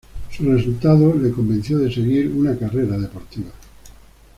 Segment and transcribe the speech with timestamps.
[0.31, 3.51] Su resultado le convenció de seguir una carrera deportiva.